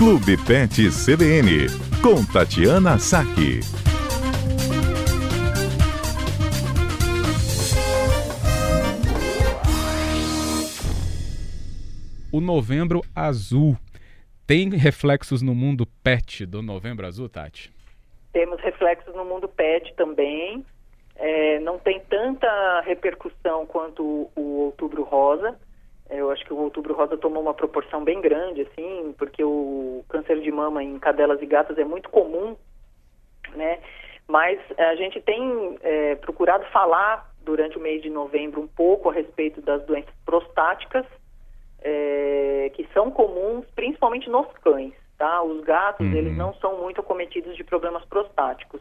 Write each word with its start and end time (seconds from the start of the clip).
Clube 0.00 0.34
Pet 0.46 0.88
CBN, 0.88 1.66
com 2.02 2.24
Tatiana 2.32 2.98
Saque. 2.98 3.60
O 12.32 12.40
Novembro 12.40 13.02
Azul 13.14 13.76
tem 14.46 14.70
reflexos 14.70 15.42
no 15.42 15.54
mundo 15.54 15.84
pet 16.02 16.46
do 16.46 16.62
Novembro 16.62 17.06
Azul, 17.06 17.28
Tati? 17.28 17.70
Temos 18.32 18.58
reflexos 18.62 19.14
no 19.14 19.26
mundo 19.26 19.48
pet 19.48 19.92
também. 19.96 20.64
É, 21.14 21.60
não 21.60 21.78
tem 21.78 22.00
tanta 22.08 22.80
repercussão 22.86 23.66
quanto 23.66 24.02
o, 24.02 24.32
o 24.34 24.60
Outubro 24.62 25.02
Rosa, 25.02 25.58
eu 26.10 26.30
acho 26.30 26.44
que 26.44 26.52
o 26.52 26.58
Outubro 26.58 26.94
Rosa 26.94 27.16
tomou 27.16 27.42
uma 27.42 27.54
proporção 27.54 28.02
bem 28.02 28.20
grande, 28.20 28.62
assim, 28.62 29.14
porque 29.16 29.42
o 29.44 30.04
câncer 30.08 30.40
de 30.40 30.50
mama 30.50 30.82
em 30.82 30.98
cadelas 30.98 31.40
e 31.40 31.46
gatas 31.46 31.78
é 31.78 31.84
muito 31.84 32.08
comum, 32.10 32.56
né? 33.54 33.78
Mas 34.26 34.60
a 34.78 34.94
gente 34.96 35.20
tem 35.20 35.78
é, 35.82 36.16
procurado 36.16 36.64
falar 36.66 37.30
durante 37.42 37.78
o 37.78 37.80
mês 37.80 38.02
de 38.02 38.10
novembro 38.10 38.60
um 38.60 38.68
pouco 38.68 39.08
a 39.08 39.12
respeito 39.12 39.60
das 39.60 39.84
doenças 39.86 40.14
prostáticas, 40.24 41.06
é, 41.82 42.70
que 42.74 42.86
são 42.92 43.10
comuns 43.10 43.66
principalmente 43.74 44.28
nos 44.28 44.46
cães, 44.58 44.94
tá? 45.16 45.42
Os 45.42 45.62
gatos, 45.64 46.06
uhum. 46.06 46.14
eles 46.14 46.36
não 46.36 46.54
são 46.54 46.78
muito 46.78 47.00
acometidos 47.00 47.56
de 47.56 47.64
problemas 47.64 48.04
prostáticos. 48.04 48.80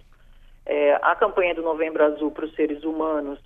É, 0.66 1.00
a 1.02 1.16
campanha 1.16 1.56
do 1.56 1.62
Novembro 1.62 2.04
Azul 2.04 2.32
para 2.32 2.46
os 2.46 2.54
seres 2.54 2.84
humanos 2.84 3.40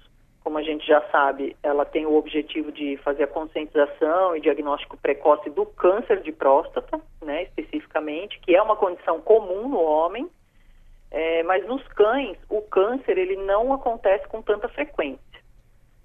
como 0.44 0.58
a 0.58 0.64
gente 0.64 0.86
já 0.86 1.02
sabe, 1.10 1.56
ela 1.64 1.86
tem 1.86 2.06
o 2.06 2.16
objetivo 2.16 2.72
de 2.72 2.98
fazer 2.98 3.24
a 3.24 3.28
conscientização 3.28 4.36
e 4.36 4.42
diagnóstico 4.42 4.98
precoce 4.98 5.50
do 5.50 5.66
câncer 5.66 6.22
de 6.22 6.32
próstata, 6.32 7.00
né, 7.22 7.44
especificamente, 7.44 8.40
que 8.40 8.55
é 8.55 8.62
uma 8.62 8.76
condição 8.76 9.22
comum 9.22 9.70
no 9.70 9.80
homem, 9.80 10.30
é, 11.10 11.44
mas 11.44 11.66
nos 11.66 11.88
cães 11.90 12.38
o 12.50 12.62
câncer 12.62 13.18
ele 13.18 13.38
não 13.38 13.72
acontece 13.72 14.27
com 14.27 14.41
tanta 14.41 14.68
frequência. 14.68 15.22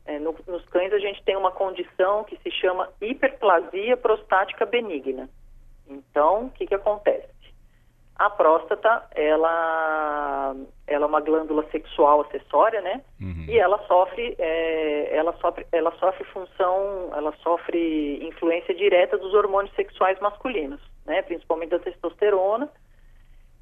É, 0.06 0.18
no, 0.18 0.34
nos 0.46 0.64
cães 0.66 0.92
a 0.92 0.98
gente 0.98 1.22
tem 1.24 1.36
uma 1.36 1.50
condição 1.50 2.24
que 2.24 2.36
se 2.38 2.50
chama 2.50 2.88
hiperplasia 3.00 3.96
prostática 3.96 4.64
benigna. 4.64 5.28
Então, 5.88 6.46
o 6.46 6.50
que, 6.50 6.66
que 6.66 6.74
acontece? 6.74 7.28
A 8.18 8.28
próstata, 8.28 9.04
ela, 9.14 10.56
ela 10.88 11.04
é 11.04 11.08
uma 11.08 11.20
glândula 11.20 11.64
sexual 11.70 12.22
acessória, 12.22 12.80
né? 12.80 13.00
Uhum. 13.20 13.44
E 13.48 13.56
ela 13.56 13.78
sofre, 13.86 14.34
é, 14.40 15.16
ela 15.16 15.32
sofre, 15.34 15.64
ela 15.70 15.92
sofre 16.00 16.24
função, 16.24 17.10
ela 17.14 17.32
sofre 17.44 18.18
influência 18.26 18.74
direta 18.74 19.16
dos 19.16 19.32
hormônios 19.34 19.72
sexuais 19.76 20.18
masculinos, 20.18 20.80
né? 21.06 21.22
Principalmente 21.22 21.70
da 21.70 21.78
testosterona. 21.78 22.68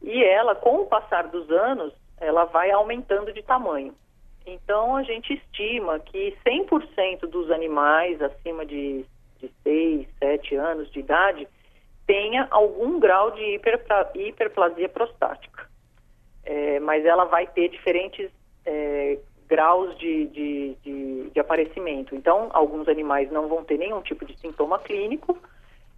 E 0.01 0.25
ela, 0.25 0.55
com 0.55 0.77
o 0.77 0.87
passar 0.87 1.29
dos 1.29 1.51
anos, 1.51 1.93
ela 2.19 2.47
vai 2.47 2.71
aumentando 2.71 3.35
de 3.35 3.43
tamanho. 3.43 3.95
Então, 4.47 4.97
a 4.97 5.03
gente 5.03 5.35
estima 5.35 5.99
que 5.99 6.35
100% 6.47 7.27
dos 7.29 7.51
animais 7.51 8.23
acima 8.23 8.65
de, 8.65 9.05
de 9.39 9.51
6, 9.63 10.09
7 10.19 10.55
anos 10.55 10.91
de 10.93 11.01
idade 11.01 11.47
tenha 12.07 12.47
algum 12.51 12.99
grau 13.01 13.33
de 13.33 13.61
hiperplasia 14.15 14.89
prostática. 14.89 15.69
É, 16.45 16.79
mas 16.81 17.05
ela 17.05 17.25
vai 17.25 17.47
ter 17.47 17.69
diferentes 17.69 18.31
é, 18.65 19.19
graus 19.49 19.97
de, 19.99 20.27
de, 20.27 20.77
de, 20.83 21.31
de, 21.31 21.41
aparecimento. 21.41 22.15
Então, 22.15 22.49
alguns 22.53 22.89
animais 22.89 23.31
não 23.31 23.49
vão 23.49 23.65
ter 23.65 23.79
nenhum 23.79 24.01
tipo 24.01 24.25
de 24.25 24.39
sintoma 24.39 24.79
clínico 24.79 25.37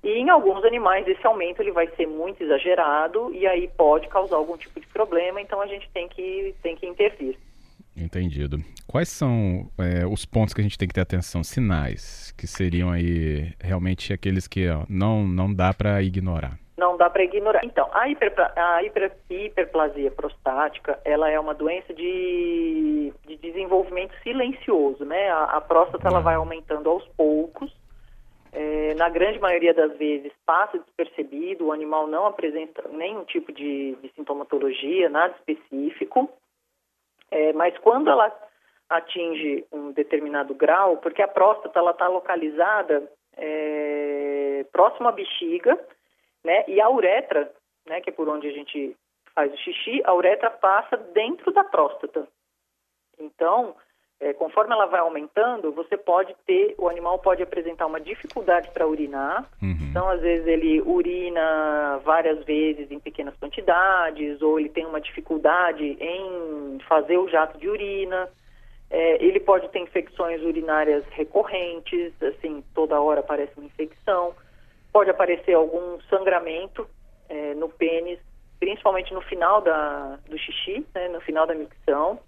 e 0.02 0.10
em 0.10 0.30
alguns 0.30 0.64
animais 0.64 1.06
esse 1.06 1.26
aumento 1.26 1.60
ele 1.60 1.72
vai 1.72 1.88
ser 1.96 2.06
muito 2.06 2.42
exagerado 2.42 3.32
e 3.34 3.46
aí 3.46 3.68
pode 3.68 4.08
causar 4.08 4.36
algum 4.36 4.56
tipo 4.56 4.80
de 4.80 4.86
problema, 4.86 5.40
então 5.40 5.60
a 5.60 5.66
gente 5.66 5.90
tem 5.90 6.08
que, 6.08 6.54
tem 6.62 6.76
que 6.76 6.86
intervir. 6.86 7.36
Entendido. 8.00 8.58
Quais 8.86 9.08
são 9.08 9.68
é, 9.78 10.06
os 10.06 10.24
pontos 10.24 10.54
que 10.54 10.60
a 10.60 10.64
gente 10.64 10.78
tem 10.78 10.86
que 10.86 10.94
ter 10.94 11.00
atenção, 11.00 11.42
sinais, 11.42 12.32
que 12.38 12.46
seriam 12.46 12.90
aí 12.90 13.52
realmente 13.60 14.12
aqueles 14.12 14.46
que 14.46 14.68
ó, 14.68 14.84
não, 14.88 15.26
não 15.26 15.52
dá 15.52 15.74
para 15.74 16.02
ignorar? 16.02 16.58
Não 16.76 16.96
dá 16.96 17.10
para 17.10 17.24
ignorar. 17.24 17.64
Então, 17.64 17.90
a, 17.92 18.08
hiperpla 18.08 18.52
a 18.56 18.82
hiper 18.84 19.12
hiperplasia 19.28 20.12
prostática, 20.12 20.98
ela 21.04 21.28
é 21.28 21.38
uma 21.38 21.52
doença 21.52 21.92
de, 21.92 23.12
de 23.26 23.36
desenvolvimento 23.36 24.14
silencioso, 24.22 25.04
né? 25.04 25.28
A, 25.28 25.56
a 25.56 25.60
próstata, 25.60 26.06
ela 26.06 26.20
vai 26.20 26.36
aumentando 26.36 26.88
aos 26.88 27.04
poucos, 27.16 27.70
é, 28.52 28.94
na 28.94 29.08
grande 29.08 29.38
maioria 29.38 29.74
das 29.74 29.96
vezes 29.98 30.32
passa 30.46 30.78
despercebido, 30.78 31.66
o 31.66 31.72
animal 31.72 32.06
não 32.06 32.26
apresenta 32.26 32.82
nenhum 32.90 33.24
tipo 33.24 33.52
de, 33.52 33.96
de 34.02 34.12
sintomatologia, 34.16 35.08
nada 35.08 35.34
específico, 35.38 36.30
é, 37.30 37.52
mas 37.52 37.76
quando 37.78 38.10
ela 38.10 38.32
atinge 38.88 39.66
um 39.70 39.92
determinado 39.92 40.54
grau, 40.54 40.96
porque 40.96 41.22
a 41.22 41.28
próstata 41.28 41.78
ela 41.78 41.90
está 41.90 42.08
localizada 42.08 43.10
é, 43.36 44.64
próximo 44.72 45.08
à 45.08 45.12
bexiga, 45.12 45.78
né? 46.42 46.64
E 46.66 46.80
a 46.80 46.88
uretra, 46.88 47.52
né? 47.86 48.00
Que 48.00 48.10
é 48.10 48.12
por 48.12 48.28
onde 48.28 48.48
a 48.48 48.52
gente 48.52 48.96
faz 49.34 49.52
o 49.52 49.56
xixi, 49.58 50.02
a 50.04 50.14
uretra 50.14 50.50
passa 50.50 50.96
dentro 50.96 51.52
da 51.52 51.64
próstata. 51.64 52.26
Então, 53.18 53.76
é, 54.20 54.32
conforme 54.32 54.72
ela 54.72 54.86
vai 54.86 55.00
aumentando, 55.00 55.70
você 55.72 55.96
pode 55.96 56.34
ter, 56.44 56.74
o 56.76 56.88
animal 56.88 57.20
pode 57.20 57.42
apresentar 57.42 57.86
uma 57.86 58.00
dificuldade 58.00 58.68
para 58.70 58.86
urinar. 58.86 59.48
Uhum. 59.62 59.88
Então, 59.90 60.08
às 60.08 60.20
vezes 60.20 60.46
ele 60.46 60.80
urina 60.80 62.00
várias 62.04 62.44
vezes 62.44 62.90
em 62.90 62.98
pequenas 62.98 63.36
quantidades, 63.36 64.42
ou 64.42 64.58
ele 64.58 64.68
tem 64.68 64.84
uma 64.84 65.00
dificuldade 65.00 65.96
em 66.00 66.78
fazer 66.88 67.16
o 67.16 67.28
jato 67.28 67.58
de 67.58 67.68
urina. 67.68 68.28
É, 68.90 69.24
ele 69.24 69.38
pode 69.38 69.68
ter 69.68 69.78
infecções 69.78 70.42
urinárias 70.42 71.04
recorrentes, 71.10 72.12
assim, 72.20 72.64
toda 72.74 73.00
hora 73.00 73.20
aparece 73.20 73.52
uma 73.56 73.66
infecção. 73.66 74.34
Pode 74.92 75.10
aparecer 75.10 75.54
algum 75.54 76.00
sangramento 76.10 76.88
é, 77.28 77.54
no 77.54 77.68
pênis, 77.68 78.18
principalmente 78.58 79.14
no 79.14 79.20
final 79.20 79.60
da, 79.60 80.18
do 80.28 80.36
xixi, 80.36 80.84
né, 80.92 81.08
no 81.08 81.20
final 81.20 81.46
da 81.46 81.54
micção. 81.54 82.18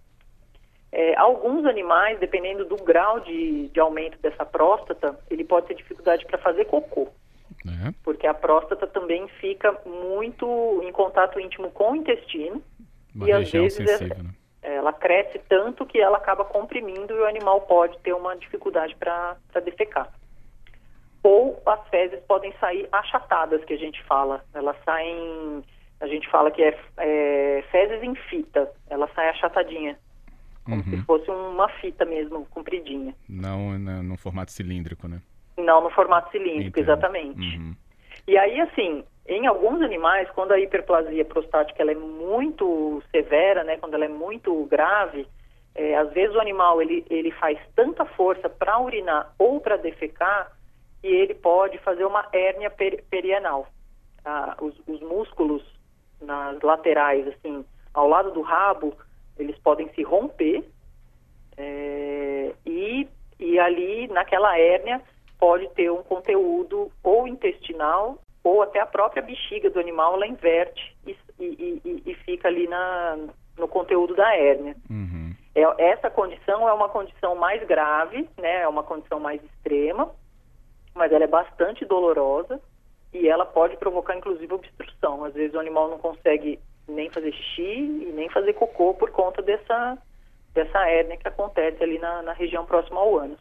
É, 0.92 1.16
alguns 1.16 1.64
animais, 1.66 2.18
dependendo 2.18 2.64
do 2.64 2.76
grau 2.76 3.20
de, 3.20 3.68
de 3.68 3.78
aumento 3.78 4.18
dessa 4.18 4.44
próstata, 4.44 5.16
ele 5.30 5.44
pode 5.44 5.66
ter 5.66 5.74
dificuldade 5.74 6.26
para 6.26 6.38
fazer 6.38 6.64
cocô. 6.64 7.08
É. 7.66 7.92
Porque 8.02 8.26
a 8.26 8.34
próstata 8.34 8.86
também 8.86 9.28
fica 9.40 9.72
muito 9.86 10.80
em 10.82 10.90
contato 10.90 11.38
íntimo 11.38 11.70
com 11.70 11.92
o 11.92 11.96
intestino. 11.96 12.62
Uma 13.14 13.28
e 13.28 13.32
às 13.32 13.50
vezes 13.50 13.74
sensível, 13.74 14.16
é, 14.16 14.22
né? 14.22 14.30
ela 14.62 14.92
cresce 14.92 15.38
tanto 15.48 15.86
que 15.86 16.00
ela 16.00 16.16
acaba 16.16 16.44
comprimindo 16.44 17.14
e 17.14 17.20
o 17.20 17.26
animal 17.26 17.60
pode 17.62 17.96
ter 17.98 18.12
uma 18.12 18.36
dificuldade 18.36 18.96
para 18.96 19.36
defecar. 19.64 20.12
Ou 21.22 21.62
as 21.66 21.86
fezes 21.88 22.18
podem 22.20 22.52
sair 22.58 22.88
achatadas, 22.90 23.62
que 23.64 23.74
a 23.74 23.78
gente 23.78 24.02
fala. 24.04 24.42
Elas 24.54 24.76
saem, 24.84 25.62
a 26.00 26.06
gente 26.08 26.28
fala 26.30 26.50
que 26.50 26.62
é, 26.62 26.76
é 26.96 27.64
fezes 27.70 28.02
em 28.02 28.14
fita, 28.14 28.72
ela 28.88 29.08
sai 29.14 29.28
achatadinha 29.28 29.96
como 30.64 30.76
uhum. 30.76 30.82
se 30.82 31.02
fosse 31.04 31.30
uma 31.30 31.68
fita 31.80 32.04
mesmo, 32.04 32.46
compridinha. 32.46 33.14
Não 33.28 33.78
no 33.78 34.16
formato 34.16 34.52
cilíndrico, 34.52 35.08
né? 35.08 35.20
Não 35.56 35.82
no 35.82 35.90
formato 35.90 36.30
cilíndrico, 36.30 36.78
Entendo. 36.78 36.84
exatamente. 36.84 37.58
Uhum. 37.58 37.74
E 38.26 38.36
aí, 38.38 38.60
assim, 38.60 39.04
em 39.26 39.46
alguns 39.46 39.80
animais, 39.82 40.28
quando 40.30 40.52
a 40.52 40.60
hiperplasia 40.60 41.24
prostática 41.24 41.82
ela 41.82 41.92
é 41.92 41.96
muito 41.96 43.02
severa, 43.10 43.64
né, 43.64 43.76
quando 43.76 43.94
ela 43.94 44.04
é 44.04 44.08
muito 44.08 44.64
grave, 44.66 45.26
é, 45.74 45.96
às 45.96 46.12
vezes 46.12 46.34
o 46.34 46.40
animal 46.40 46.82
ele, 46.82 47.04
ele 47.08 47.30
faz 47.32 47.58
tanta 47.74 48.04
força 48.04 48.48
para 48.48 48.80
urinar 48.80 49.32
ou 49.38 49.60
para 49.60 49.76
defecar 49.76 50.52
que 51.00 51.06
ele 51.06 51.34
pode 51.34 51.78
fazer 51.78 52.04
uma 52.04 52.26
hérnia 52.32 52.70
per, 52.70 53.04
perianal. 53.08 53.66
Ah, 54.24 54.56
os, 54.60 54.74
os 54.86 55.00
músculos 55.00 55.62
nas 56.20 56.60
laterais, 56.60 57.26
assim, 57.28 57.64
ao 57.94 58.06
lado 58.08 58.32
do 58.32 58.42
rabo, 58.42 58.94
eles 59.40 59.58
podem 59.58 59.88
se 59.94 60.02
romper 60.02 60.64
é, 61.56 62.52
e, 62.64 63.08
e 63.38 63.58
ali 63.58 64.08
naquela 64.08 64.58
hérnia 64.58 65.00
pode 65.38 65.68
ter 65.70 65.90
um 65.90 66.02
conteúdo 66.02 66.90
ou 67.02 67.26
intestinal 67.26 68.18
ou 68.44 68.62
até 68.62 68.80
a 68.80 68.86
própria 68.86 69.22
bexiga 69.22 69.70
do 69.70 69.80
animal 69.80 70.14
ela 70.14 70.26
inverte 70.26 70.96
e, 71.06 71.16
e, 71.38 71.80
e, 71.84 72.02
e 72.06 72.14
fica 72.16 72.48
ali 72.48 72.66
na, 72.66 73.18
no 73.58 73.68
conteúdo 73.68 74.14
da 74.14 74.34
hérnia. 74.34 74.76
Uhum. 74.88 75.34
É, 75.54 75.90
essa 75.90 76.10
condição 76.10 76.68
é 76.68 76.72
uma 76.72 76.88
condição 76.88 77.34
mais 77.34 77.62
grave, 77.66 78.28
né? 78.38 78.62
É 78.62 78.68
uma 78.68 78.82
condição 78.82 79.20
mais 79.20 79.42
extrema, 79.42 80.10
mas 80.94 81.12
ela 81.12 81.24
é 81.24 81.28
bastante 81.28 81.84
dolorosa 81.84 82.60
e 83.12 83.28
ela 83.28 83.44
pode 83.44 83.76
provocar 83.76 84.16
inclusive 84.16 84.52
obstrução. 84.52 85.24
Às 85.24 85.34
vezes 85.34 85.54
o 85.54 85.60
animal 85.60 85.90
não 85.90 85.98
consegue 85.98 86.58
nem 86.94 87.10
fazer 87.10 87.32
xixi 87.32 87.62
e 87.62 88.12
nem 88.14 88.28
fazer 88.30 88.52
cocô 88.54 88.94
por 88.94 89.10
conta 89.10 89.42
dessa, 89.42 89.98
dessa 90.54 90.78
hérnia 90.88 91.16
que 91.16 91.28
acontece 91.28 91.82
ali 91.82 91.98
na, 91.98 92.22
na 92.22 92.32
região 92.32 92.64
próxima 92.64 93.00
ao 93.00 93.18
ânus. 93.18 93.38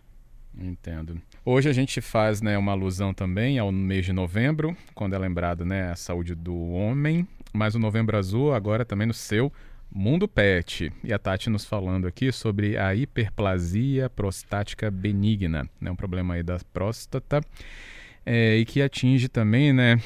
Entendo. 0.58 1.22
Hoje 1.46 1.70
a 1.70 1.74
gente 1.74 2.02
faz 2.02 2.42
né, 2.42 2.58
uma 2.58 2.74
alusão 2.74 3.14
também 3.14 3.60
ao 3.60 3.72
mês 3.72 4.06
de 4.06 4.14
novembro, 4.14 4.76
quando 4.94 5.14
é 5.14 5.18
lembrado 5.18 5.66
né, 5.66 5.92
a 5.92 5.96
saúde 5.96 6.36
do 6.36 6.72
homem, 6.72 7.28
mas 7.54 7.76
o 7.76 7.80
Novembro 7.80 8.18
Azul 8.18 8.54
agora 8.54 8.84
também 8.84 9.08
no 9.08 9.14
seu 9.14 9.52
Mundo 9.92 10.28
Pet. 10.28 10.92
E 11.04 11.14
a 11.14 11.18
Tati 11.18 11.50
nos 11.50 11.66
falando 11.66 12.08
aqui 12.08 12.32
sobre 12.32 12.78
a 12.78 12.94
hiperplasia 12.94 14.10
prostática 14.10 14.92
benigna, 14.92 15.70
né, 15.80 15.90
um 15.90 15.96
problema 15.96 16.36
aí 16.36 16.44
da 16.44 16.58
próstata, 16.74 17.42
é, 18.26 18.58
e 18.58 18.66
que 18.66 18.82
atinge 18.82 19.30
também 19.30 19.72
né, 19.72 19.98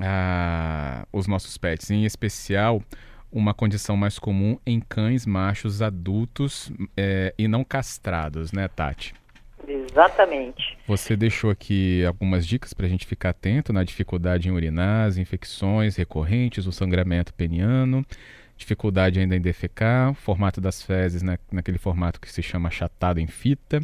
a, 0.00 1.06
os 1.12 1.26
nossos 1.26 1.56
pets, 1.56 1.90
em 1.90 2.04
especial 2.04 2.82
uma 3.30 3.52
condição 3.52 3.96
mais 3.96 4.18
comum 4.18 4.58
em 4.64 4.80
cães 4.80 5.26
machos 5.26 5.82
adultos 5.82 6.72
é, 6.96 7.34
e 7.36 7.46
não 7.48 7.64
castrados, 7.64 8.52
né, 8.52 8.68
Tati? 8.68 9.14
Exatamente. 9.66 10.78
Você 10.86 11.16
deixou 11.16 11.50
aqui 11.50 12.04
algumas 12.04 12.46
dicas 12.46 12.72
para 12.72 12.86
a 12.86 12.88
gente 12.88 13.06
ficar 13.06 13.30
atento 13.30 13.72
na 13.72 13.82
dificuldade 13.82 14.48
em 14.48 14.52
urinar, 14.52 15.06
as 15.06 15.16
infecções 15.16 15.96
recorrentes, 15.96 16.66
o 16.66 16.72
sangramento 16.72 17.34
peniano, 17.34 18.04
dificuldade 18.56 19.20
ainda 19.20 19.36
em 19.36 19.40
defecar, 19.40 20.14
formato 20.14 20.60
das 20.60 20.82
fezes 20.82 21.22
né, 21.22 21.38
naquele 21.52 21.78
formato 21.78 22.20
que 22.20 22.30
se 22.30 22.42
chama 22.42 22.68
achatado 22.68 23.20
em 23.20 23.26
fita. 23.26 23.80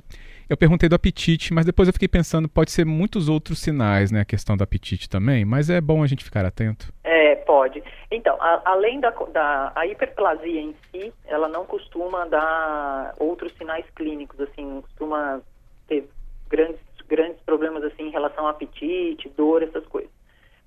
Eu 0.49 0.57
perguntei 0.57 0.89
do 0.89 0.95
apetite, 0.95 1.55
mas 1.55 1.65
depois 1.65 1.89
eu 1.89 1.93
fiquei 1.93 2.09
pensando, 2.09 2.49
pode 2.49 2.71
ser 2.71 2.85
muitos 2.85 3.29
outros 3.29 3.59
sinais, 3.59 4.11
né, 4.11 4.21
a 4.21 4.25
questão 4.25 4.57
do 4.57 4.63
apetite 4.63 5.09
também, 5.09 5.45
mas 5.45 5.71
é 5.71 5.81
bom 5.81 6.03
a 6.03 6.07
gente 6.07 6.25
ficar 6.25 6.45
atento. 6.45 6.93
É, 7.05 7.37
pode. 7.37 7.83
Então, 8.11 8.37
a, 8.41 8.63
além 8.65 9.01
da, 9.01 9.11
da 9.11 9.73
a 9.75 9.87
hiperplasia 9.87 10.61
em 10.61 10.75
si, 10.91 11.13
ela 11.27 11.49
não 11.49 11.65
costuma 11.65 12.27
dar 12.27 13.15
outros 13.19 13.53
sinais 13.57 13.85
clínicos, 13.95 14.41
assim, 14.41 14.65
não 14.65 14.83
costuma 14.83 15.41
ter 15.87 16.09
grandes, 16.49 16.81
grandes 17.09 17.41
problemas 17.43 17.83
assim 17.85 18.09
em 18.09 18.11
relação 18.11 18.45
ao 18.45 18.51
apetite, 18.51 19.33
dor, 19.37 19.63
essas 19.63 19.87
coisas. 19.87 20.11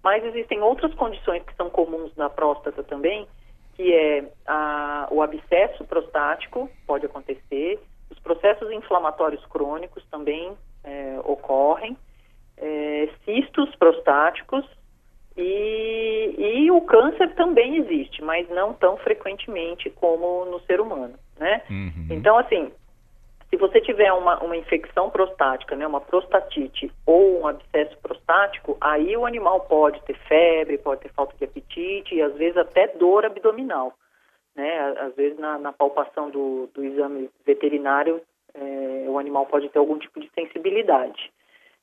Mas 0.04 0.24
existem 0.24 0.62
outras 0.62 0.94
condições 0.94 1.44
que 1.44 1.56
são 1.56 1.69
comuns 1.69 2.16
na 2.16 2.30
próstata 2.30 2.84
também, 2.84 3.28
que 3.75 3.94
é 3.94 4.24
a, 4.48 5.07
o 5.12 5.22
abscesso 5.22 5.83
prostático, 5.86 6.69
pode 6.88 7.06
acontecer, 7.06 7.80
os 8.10 8.19
processos 8.19 8.72
inflamatórios 8.72 9.45
crônicos 9.48 10.04
também 10.10 10.54
é, 10.83 11.19
ocorrem, 11.24 11.98
é, 12.57 13.10
cistos 13.25 13.75
prostáticos 13.75 14.66
e, 15.36 16.36
e, 16.38 16.72
o 16.72 16.80
câncer 16.81 17.36
também 17.36 17.77
existe, 17.77 18.24
mas 18.24 18.48
não 18.50 18.74
tão 18.74 18.95
frequentemente 18.98 19.89
como 19.89 20.45
no 20.45 20.62
ser 20.62 20.80
humano, 20.80 21.16
né? 21.38 21.62
Uhum. 21.69 22.07
Então, 22.10 22.38
assim, 22.38 22.72
se 23.50 23.58
você 23.58 23.80
tiver 23.80 24.12
uma, 24.12 24.42
uma 24.44 24.58
infecção 24.58 25.10
prostática, 25.10 25.76
né, 25.76 25.86
uma 25.86 26.02
prostatite 26.02 26.92
ou 27.06 27.42
um 27.42 27.48
abscesso 27.48 27.98
prostático, 28.00 28.78
aí 28.82 29.16
o 29.16 29.26
animal 29.26 29.62
pode 29.62 30.02
ter 30.04 30.18
febre, 30.28 30.78
pode 30.78 31.02
ter 31.02 31.14
falta 31.14 31.36
de 31.38 31.46
apetite 31.46 32.16
e 32.16 32.22
às 32.22 32.34
vezes 32.36 32.58
até 32.58 32.88
dor 32.88 33.26
abdominal. 33.26 33.94
Né? 34.56 34.80
Às 35.00 35.16
vezes 35.16 35.38
na, 35.38 35.58
na 35.58 35.72
palpação 35.72 36.30
do, 36.30 36.70
do, 36.74 36.84
exame 36.84 37.30
veterinário 37.46 38.22
é, 38.54 39.06
o 39.08 39.20
animal 39.20 39.46
pode 39.46 39.70
ter 39.70 39.80
algum 39.80 40.00
tipo 40.00 40.20
de 40.20 40.30
sensibilidade. 40.34 41.32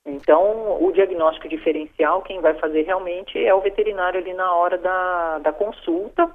Então, 0.05 0.83
o 0.83 0.91
diagnóstico 0.91 1.49
diferencial, 1.49 2.23
quem 2.23 2.41
vai 2.41 2.55
fazer 2.55 2.83
realmente 2.83 3.39
é 3.39 3.55
o 3.55 3.61
veterinário 3.61 4.19
ali 4.19 4.33
na 4.35 4.53
hora 4.53 4.77
da, 4.77 5.39
da 5.39 5.53
consulta, 5.53 6.29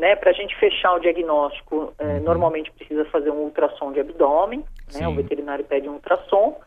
né, 0.00 0.16
para 0.16 0.30
a 0.30 0.32
gente 0.32 0.56
fechar 0.56 0.94
o 0.94 0.98
diagnóstico, 0.98 1.92
é, 1.98 2.04
uhum. 2.04 2.20
normalmente 2.22 2.72
precisa 2.72 3.04
fazer 3.04 3.30
um 3.30 3.42
ultrassom 3.42 3.92
de 3.92 4.00
abdômen, 4.00 4.64
né, 4.94 5.06
o 5.06 5.14
veterinário 5.14 5.64
pede 5.64 5.88
um 5.88 5.92
ultrassom. 5.92 6.58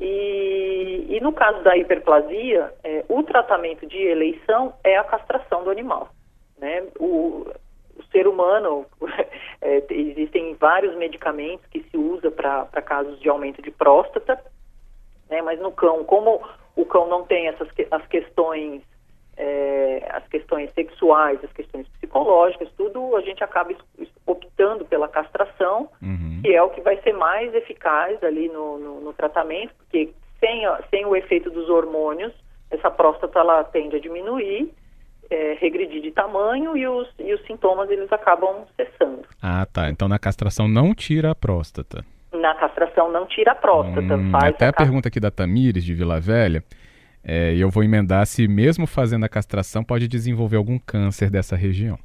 E, 0.00 1.06
e 1.10 1.20
no 1.20 1.32
caso 1.32 1.62
da 1.62 1.76
hiperplasia, 1.76 2.72
é, 2.82 3.04
o 3.06 3.22
tratamento 3.22 3.86
de 3.86 3.98
eleição 3.98 4.72
é 4.82 4.96
a 4.96 5.04
castração 5.04 5.62
do 5.62 5.70
animal. 5.70 6.08
Né? 6.58 6.84
O, 6.98 7.46
o 7.96 8.02
ser 8.10 8.26
humano, 8.26 8.86
é, 9.60 9.82
existem 9.90 10.54
vários 10.54 10.96
medicamentos 10.96 11.66
que 11.66 11.84
se 11.90 11.98
usa 11.98 12.30
para 12.30 12.82
casos 12.82 13.20
de 13.20 13.28
aumento 13.28 13.60
de 13.60 13.70
próstata, 13.70 14.42
né? 15.28 15.42
mas 15.42 15.60
no 15.60 15.70
cão, 15.70 16.02
como 16.02 16.42
o 16.74 16.86
cão 16.86 17.08
não 17.08 17.24
tem 17.24 17.46
essas 17.46 17.68
as 17.90 18.06
questões 18.06 18.82
é, 19.36 20.06
as 20.10 20.26
questões 20.28 20.72
sexuais, 20.74 21.42
as 21.42 21.52
questões 21.52 21.86
psicológicas, 21.88 22.03
tudo 22.76 23.16
a 23.16 23.20
gente 23.22 23.42
acaba 23.42 23.74
optando 24.26 24.84
pela 24.84 25.08
castração, 25.08 25.88
uhum. 26.00 26.40
que 26.42 26.54
é 26.54 26.62
o 26.62 26.70
que 26.70 26.80
vai 26.80 27.00
ser 27.02 27.12
mais 27.12 27.54
eficaz 27.54 28.22
ali 28.22 28.48
no, 28.48 28.78
no, 28.78 29.00
no 29.00 29.12
tratamento, 29.12 29.74
porque 29.78 30.12
sem, 30.40 30.62
sem 30.90 31.04
o 31.06 31.16
efeito 31.16 31.50
dos 31.50 31.68
hormônios, 31.68 32.32
essa 32.70 32.90
próstata 32.90 33.38
ela 33.38 33.64
tende 33.64 33.96
a 33.96 34.00
diminuir, 34.00 34.72
é, 35.30 35.56
regredir 35.60 36.02
de 36.02 36.10
tamanho 36.10 36.76
e 36.76 36.86
os, 36.86 37.08
e 37.18 37.32
os 37.32 37.44
sintomas 37.46 37.90
eles 37.90 38.12
acabam 38.12 38.64
cessando. 38.76 39.22
Ah, 39.42 39.66
tá. 39.72 39.88
Então 39.88 40.08
na 40.08 40.18
castração 40.18 40.68
não 40.68 40.94
tira 40.94 41.30
a 41.30 41.34
próstata. 41.34 42.04
Na 42.32 42.54
castração 42.54 43.10
não 43.10 43.26
tira 43.26 43.52
a 43.52 43.54
próstata. 43.54 44.16
Hum, 44.16 44.32
até 44.34 44.66
a, 44.66 44.70
a 44.70 44.72
pergunta 44.72 45.08
aqui 45.08 45.20
da 45.20 45.30
Tamires, 45.30 45.84
de 45.84 45.94
Vila 45.94 46.20
Velha, 46.20 46.62
é, 47.26 47.54
eu 47.56 47.70
vou 47.70 47.82
emendar 47.82 48.26
se 48.26 48.46
mesmo 48.46 48.86
fazendo 48.86 49.24
a 49.24 49.28
castração 49.28 49.82
pode 49.82 50.06
desenvolver 50.06 50.56
algum 50.56 50.78
câncer 50.78 51.30
dessa 51.30 51.56
região. 51.56 51.98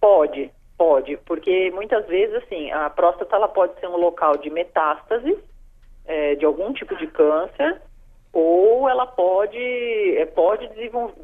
Pode, 0.00 0.50
pode, 0.76 1.16
porque 1.18 1.70
muitas 1.70 2.04
vezes 2.06 2.34
assim 2.42 2.70
a 2.72 2.90
próstata 2.90 3.36
ela 3.36 3.48
pode 3.48 3.78
ser 3.78 3.86
um 3.86 3.96
local 3.96 4.36
de 4.36 4.50
metástase 4.50 5.38
é, 6.04 6.34
de 6.34 6.44
algum 6.44 6.72
tipo 6.72 6.96
de 6.96 7.06
câncer 7.06 7.80
ou 8.32 8.88
ela 8.88 9.06
pode 9.06 9.58
é, 10.16 10.26
pode 10.26 10.68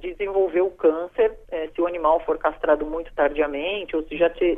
desenvolver 0.00 0.61
o 0.61 0.70
câncer 0.70 1.37
é, 1.50 1.69
se 1.75 1.81
o 1.81 1.87
animal 1.87 2.20
for 2.20 2.38
castrado 2.38 2.87
muito 2.87 3.12
tardiamente 3.15 3.97
ou 3.97 4.03
se 4.05 4.17
já 4.17 4.31
te, 4.31 4.56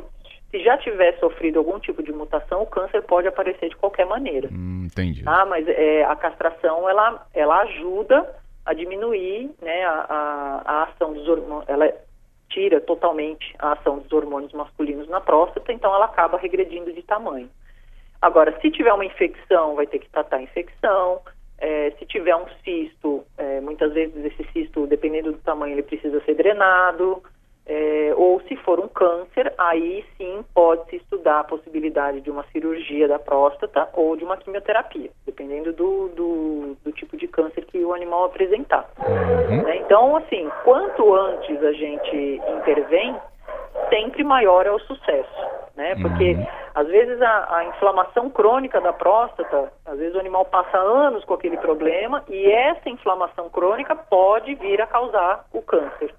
se 0.51 0.63
já 0.63 0.77
tiver 0.77 1.17
sofrido 1.17 1.57
algum 1.57 1.79
tipo 1.79 2.03
de 2.03 2.11
mutação, 2.11 2.61
o 2.61 2.67
câncer 2.67 3.01
pode 3.03 3.27
aparecer 3.27 3.69
de 3.69 3.75
qualquer 3.77 4.05
maneira. 4.05 4.49
Hum, 4.51 4.83
entendi. 4.85 5.23
Ah, 5.25 5.45
mas 5.45 5.67
é, 5.67 6.03
a 6.03 6.15
castração 6.15 6.87
ela, 6.87 7.25
ela 7.33 7.61
ajuda 7.61 8.40
a 8.71 8.73
diminuir 8.73 9.51
né, 9.61 9.83
a, 9.83 10.05
a, 10.07 10.61
a 10.65 10.83
ação 10.83 11.13
dos 11.13 11.27
hormônios, 11.27 11.67
ela 11.67 11.93
tira 12.49 12.79
totalmente 12.79 13.53
a 13.59 13.73
ação 13.73 13.99
dos 13.99 14.11
hormônios 14.11 14.53
masculinos 14.53 15.09
na 15.09 15.19
próstata, 15.19 15.73
então 15.73 15.93
ela 15.93 16.05
acaba 16.05 16.37
regredindo 16.37 16.91
de 16.93 17.01
tamanho. 17.03 17.49
Agora, 18.21 18.57
se 18.61 18.71
tiver 18.71 18.93
uma 18.93 19.05
infecção, 19.05 19.75
vai 19.75 19.87
ter 19.87 19.99
que 19.99 20.09
tratar 20.09 20.37
a 20.37 20.41
infecção. 20.41 21.21
É, 21.57 21.91
se 21.99 22.05
tiver 22.05 22.35
um 22.35 22.45
cisto, 22.63 23.25
é, 23.37 23.59
muitas 23.59 23.93
vezes 23.93 24.23
esse 24.23 24.43
cisto, 24.51 24.87
dependendo 24.87 25.33
do 25.33 25.39
tamanho, 25.39 25.73
ele 25.73 25.83
precisa 25.83 26.23
ser 26.23 26.35
drenado. 26.35 27.21
Ou 28.21 28.39
se 28.41 28.55
for 28.57 28.79
um 28.79 28.87
câncer, 28.87 29.51
aí 29.57 30.05
sim 30.15 30.45
pode-se 30.53 30.97
estudar 30.97 31.39
a 31.39 31.43
possibilidade 31.43 32.21
de 32.21 32.29
uma 32.29 32.43
cirurgia 32.51 33.07
da 33.07 33.17
próstata 33.17 33.89
ou 33.93 34.15
de 34.15 34.23
uma 34.23 34.37
quimioterapia, 34.37 35.09
dependendo 35.25 35.73
do, 35.73 36.09
do, 36.09 36.77
do 36.83 36.91
tipo 36.91 37.17
de 37.17 37.27
câncer 37.27 37.65
que 37.65 37.83
o 37.83 37.95
animal 37.95 38.25
apresentar. 38.25 38.87
Uhum. 38.99 39.63
Né? 39.63 39.77
Então, 39.77 40.15
assim, 40.17 40.47
quanto 40.63 41.15
antes 41.15 41.63
a 41.63 41.71
gente 41.71 42.39
intervém, 42.59 43.15
sempre 43.89 44.23
maior 44.23 44.67
é 44.67 44.71
o 44.71 44.77
sucesso, 44.81 45.47
né? 45.75 45.95
Porque 45.99 46.33
uhum. 46.33 46.47
às 46.75 46.87
vezes 46.89 47.19
a, 47.23 47.55
a, 47.57 47.65
inflamação 47.65 48.29
crônica 48.29 48.79
da 48.79 48.93
próstata, 48.93 49.73
às 49.83 49.97
vezes 49.97 50.13
o 50.13 50.19
animal 50.19 50.45
passa 50.45 50.77
anos 50.77 51.25
com 51.25 51.33
aquele 51.33 51.57
problema 51.57 52.23
e 52.29 52.51
essa 52.51 52.87
inflamação 52.87 53.49
crônica 53.49 53.95
pode 53.95 54.53
vir 54.53 54.79
a 54.79 54.85
causar 54.85 55.43
o 55.51 55.63
câncer. 55.63 56.13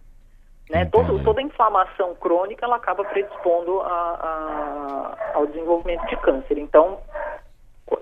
Né? 0.73 0.87
Todo, 0.87 1.23
toda 1.23 1.43
inflamação 1.43 2.15
crônica 2.15 2.65
ela 2.65 2.77
acaba 2.77 3.05
predispondo 3.05 3.83
a, 3.83 3.85
a, 3.85 5.17
ao 5.35 5.47
desenvolvimento 5.47 6.07
de 6.07 6.17
câncer. 6.17 6.57
Então, 6.57 6.99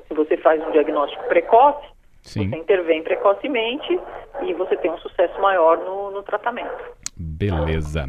se 0.07 0.15
você 0.15 0.37
faz 0.37 0.65
um 0.65 0.71
diagnóstico 0.71 1.25
precoce, 1.25 1.85
Sim. 2.23 2.49
você 2.49 2.57
intervém 2.57 3.03
precocemente 3.03 3.99
e 4.43 4.55
você 4.55 4.77
tem 4.77 4.89
um 4.89 4.99
sucesso 4.99 5.41
maior 5.41 5.79
no, 5.79 6.13
no 6.13 6.23
tratamento. 6.23 6.81
Beleza. 7.17 8.07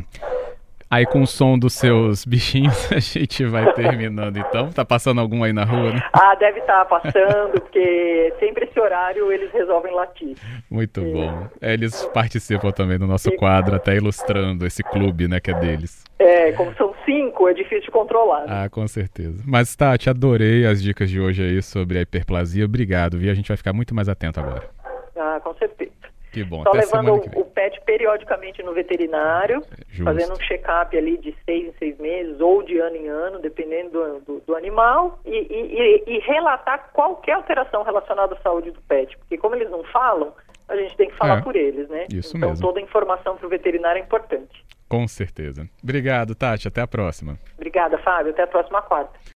Aí 0.91 1.05
com 1.05 1.21
o 1.21 1.27
som 1.27 1.57
dos 1.57 1.73
seus 1.73 2.25
bichinhos 2.25 2.91
a 2.91 2.99
gente 2.99 3.45
vai 3.45 3.71
terminando 3.71 4.35
então. 4.35 4.69
Tá 4.71 4.83
passando 4.83 5.21
algum 5.21 5.41
aí 5.41 5.53
na 5.53 5.63
rua, 5.63 5.93
né? 5.93 6.03
Ah, 6.11 6.35
deve 6.35 6.59
estar 6.59 6.83
tá 6.83 6.99
passando, 6.99 7.53
porque 7.53 8.33
sempre 8.41 8.65
esse 8.65 8.77
horário 8.77 9.31
eles 9.31 9.49
resolvem 9.53 9.93
latir. 9.93 10.35
Muito 10.69 10.99
e... 10.99 11.13
bom. 11.13 11.47
É, 11.61 11.73
eles 11.73 12.05
participam 12.07 12.71
também 12.71 12.99
do 12.99 13.07
nosso 13.07 13.29
e... 13.29 13.37
quadro, 13.37 13.73
até 13.73 13.95
ilustrando 13.95 14.65
esse 14.65 14.83
clube, 14.83 15.29
né, 15.29 15.39
que 15.39 15.51
é 15.51 15.53
deles. 15.53 16.03
É, 16.19 16.51
como 16.51 16.73
são 16.75 16.93
cinco, 17.05 17.47
é 17.47 17.53
difícil 17.53 17.85
de 17.85 17.91
controlar. 17.91 18.41
Né? 18.41 18.47
Ah, 18.49 18.69
com 18.69 18.85
certeza. 18.85 19.41
Mas, 19.47 19.73
Tati, 19.73 20.09
adorei 20.09 20.65
as 20.65 20.83
dicas 20.83 21.09
de 21.09 21.21
hoje 21.21 21.41
aí 21.41 21.61
sobre 21.61 21.99
a 21.99 22.01
hiperplasia. 22.01 22.65
Obrigado, 22.65 23.17
viu? 23.17 23.31
A 23.31 23.33
gente 23.33 23.47
vai 23.47 23.55
ficar 23.57 23.71
muito 23.71 23.95
mais 23.95 24.09
atento 24.09 24.41
agora. 24.41 24.69
Ah, 25.15 25.39
com 25.41 25.53
certeza. 25.55 26.10
Que 26.31 26.43
bom. 26.43 26.63
Só 26.63 26.69
Até 26.69 26.79
levando 26.79 27.19
vem. 27.21 27.41
o 27.41 27.45
pet 27.45 27.79
periodicamente 27.85 28.63
no 28.63 28.73
veterinário, 28.73 29.61
Justo. 29.89 30.03
fazendo 30.05 30.33
um 30.33 30.39
check-up 30.41 30.97
ali 30.97 31.17
de 31.17 31.35
seis 31.45 31.67
em 31.67 31.73
seis 31.77 31.97
meses 31.97 32.39
ou 32.39 32.63
de 32.63 32.79
ano 32.79 32.95
em 32.95 33.07
ano, 33.07 33.39
dependendo 33.39 33.89
do, 33.91 34.19
do, 34.21 34.39
do 34.47 34.55
animal, 34.55 35.19
e, 35.25 35.31
e- 35.37 36.03
e- 36.07 36.15
e 36.15 36.19
relatar 36.19 36.89
qualquer 36.93 37.33
alteração 37.33 37.83
relacionada 37.83 38.35
à 38.35 38.37
saúde 38.41 38.71
do 38.71 38.81
pet. 38.83 39.17
Porque 39.17 39.37
como 39.37 39.55
eles 39.55 39.69
não 39.69 39.83
falam, 39.85 40.33
a 40.69 40.75
gente 40.77 40.95
tem 40.95 41.09
que 41.09 41.17
falar 41.17 41.39
É, 41.39 41.41
por 41.41 41.55
eles, 41.55 41.89
né? 41.89 42.05
isso 42.09 42.37
então 42.37 42.49
mesmo. 42.51 42.65
toda 42.65 42.79
informação 42.79 43.35
para 43.35 43.45
o 43.45 43.49
veterinário 43.49 43.99
é 43.99 44.03
importante. 44.03 44.63
Com 44.87 45.07
certeza. 45.07 45.67
Obrigado, 45.81 46.35
Tati. 46.35 46.67
Até 46.67 46.81
a 46.81 46.87
próxima. 46.87 47.37
Obrigada, 47.55 47.97
Fábio. 47.99 48.31
Até 48.31 48.43
a 48.43 48.47
próxima 48.47 48.81
quarta. 48.81 49.11